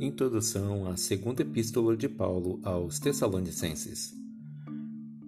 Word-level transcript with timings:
Introdução 0.00 0.86
à 0.86 0.96
Segunda 0.96 1.42
Epístola 1.42 1.96
de 1.96 2.08
Paulo 2.08 2.60
aos 2.62 3.00
Tessalonicenses. 3.00 4.14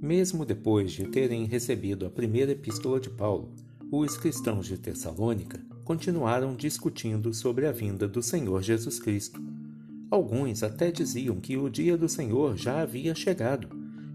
Mesmo 0.00 0.46
depois 0.46 0.92
de 0.92 1.08
terem 1.08 1.44
recebido 1.44 2.06
a 2.06 2.10
primeira 2.10 2.52
epístola 2.52 3.00
de 3.00 3.10
Paulo, 3.10 3.52
os 3.90 4.16
cristãos 4.16 4.68
de 4.68 4.78
Tessalônica 4.78 5.60
continuaram 5.82 6.54
discutindo 6.54 7.34
sobre 7.34 7.66
a 7.66 7.72
vinda 7.72 8.06
do 8.06 8.22
Senhor 8.22 8.62
Jesus 8.62 9.00
Cristo. 9.00 9.42
Alguns 10.08 10.62
até 10.62 10.92
diziam 10.92 11.40
que 11.40 11.56
o 11.56 11.68
dia 11.68 11.98
do 11.98 12.08
Senhor 12.08 12.56
já 12.56 12.80
havia 12.80 13.12
chegado, 13.12 13.68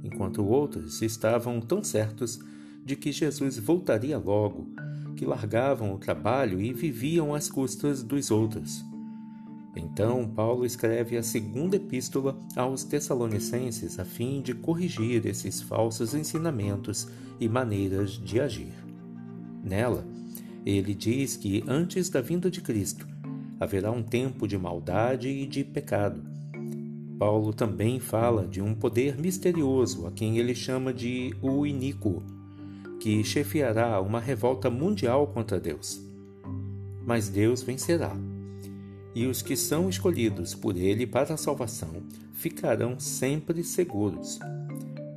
enquanto 0.06 0.46
outros 0.46 1.02
estavam 1.02 1.60
tão 1.60 1.84
certos 1.84 2.40
de 2.86 2.96
que 2.96 3.12
Jesus 3.12 3.58
voltaria 3.58 4.18
logo, 4.18 4.70
que 5.18 5.26
largavam 5.26 5.94
o 5.94 6.00
trabalho 6.00 6.62
e 6.62 6.72
viviam 6.72 7.36
às 7.36 7.50
custas 7.50 8.02
dos 8.02 8.32
outros. 8.32 8.95
Então, 9.76 10.26
Paulo 10.26 10.66
escreve 10.66 11.18
a 11.18 11.24
segunda 11.24 11.76
epístola 11.76 12.38
aos 12.56 12.84
Tessalonicenses 12.86 14.00
a 14.00 14.06
fim 14.06 14.42
de 14.42 14.54
corrigir 14.54 15.26
esses 15.26 15.62
falsos 15.62 16.14
ensinamentos 16.14 17.10
e 17.40 17.50
maneiras 17.50 18.12
de 18.12 18.40
agir. 18.40 18.74
Nela, 19.62 20.08
ele 20.66 20.96
diz 20.96 21.36
que 21.36 21.64
antes 21.68 22.10
da 22.10 22.22
vinda 22.22 22.50
de 22.50 22.62
Cristo 22.62 23.06
haverá 23.60 23.92
um 23.92 24.02
tempo 24.02 24.48
de 24.48 24.58
maldade 24.58 25.28
e 25.28 25.46
de 25.46 25.64
pecado. 25.64 26.24
Paulo 27.20 27.54
também 27.54 28.00
fala 28.00 28.48
de 28.48 28.62
um 28.62 28.74
poder 28.74 29.18
misterioso 29.18 30.08
a 30.08 30.12
quem 30.12 30.38
ele 30.38 30.56
chama 30.56 30.94
de 30.94 31.34
o 31.42 31.66
iníquo, 31.66 32.24
que 33.00 33.24
chefiará 33.24 34.00
uma 34.02 34.20
revolta 34.20 34.70
mundial 34.70 35.28
contra 35.28 35.60
Deus. 35.60 36.02
Mas 37.06 37.30
Deus 37.30 37.62
vencerá 37.62 38.16
e 39.16 39.26
os 39.26 39.42
que 39.42 39.56
são 39.56 39.90
escolhidos 39.90 40.54
por 40.54 40.76
ele 40.76 41.08
para 41.08 41.34
a 41.34 41.38
salvação 41.38 42.04
ficarão 42.34 43.00
sempre 43.00 43.64
seguros. 43.64 44.38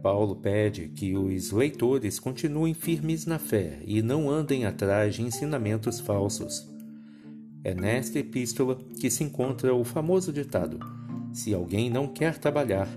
Paulo 0.01 0.37
pede 0.37 0.89
que 0.89 1.17
os 1.17 1.51
leitores 1.51 2.21
continuem 2.21 2.73
firmes 2.73 3.27
na 3.27 3.39
fé 3.39 3.81
e 3.85 4.01
não 4.01 4.31
andem 4.31 4.65
atrás 4.65 5.17
de 5.17 5.23
ensinamentos 5.23 5.99
falsos. 5.99 6.67
É 7.65 7.75
nesta 7.75 8.21
epístola 8.21 8.79
que 9.01 9.11
se 9.11 9.25
encontra 9.25 9.75
o 9.75 9.83
famoso 9.83 10.33
ditado: 10.33 10.79
Se 11.33 11.53
alguém 11.53 11.91
não 11.91 12.07
quer 12.07 12.39
trabalhar, 12.39 12.89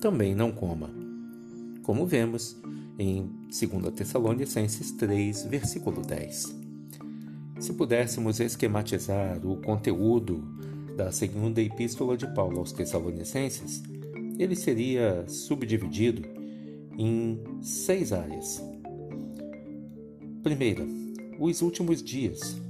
também 0.00 0.34
não 0.34 0.52
coma. 0.52 0.90
Como 1.82 2.06
vemos 2.06 2.56
em 2.98 3.28
2 3.48 3.92
Tessalonicenses 3.92 4.92
3, 4.92 5.46
versículo 5.46 6.00
10. 6.00 6.63
Se 7.58 7.72
pudéssemos 7.72 8.40
esquematizar 8.40 9.44
o 9.46 9.56
conteúdo 9.60 10.42
da 10.96 11.10
segunda 11.12 11.60
epístola 11.60 12.16
de 12.16 12.26
Paulo 12.34 12.58
aos 12.58 12.72
Tessalonicenses, 12.72 13.82
ele 14.38 14.56
seria 14.56 15.24
subdividido 15.28 16.22
em 16.98 17.42
seis 17.62 18.12
áreas. 18.12 18.62
Primeira, 20.42 20.84
os 21.38 21.62
últimos 21.62 22.02
dias. 22.02 22.60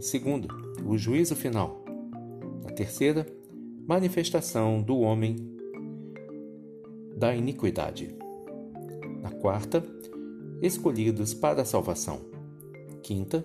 Segunda, 0.00 0.48
o 0.84 0.96
juízo 0.98 1.36
final. 1.36 1.84
A 2.66 2.72
terceira, 2.72 3.26
manifestação 3.86 4.82
do 4.82 4.98
homem 4.98 5.36
da 7.16 7.34
iniquidade. 7.34 8.14
Na 9.22 9.30
quarta, 9.30 9.84
escolhidos 10.60 11.32
para 11.32 11.62
a 11.62 11.64
salvação. 11.64 12.20
Quinta, 13.02 13.44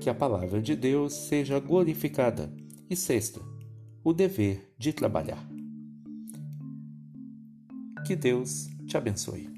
que 0.00 0.10
a 0.10 0.14
palavra 0.14 0.60
de 0.60 0.76
Deus 0.76 1.12
seja 1.12 1.58
glorificada. 1.58 2.52
E 2.88 2.94
sexta, 2.94 3.40
o 4.04 4.12
dever 4.12 4.72
de 4.78 4.92
trabalhar. 4.92 5.44
Que 8.06 8.14
Deus 8.14 8.68
te 8.86 8.96
abençoe. 8.96 9.55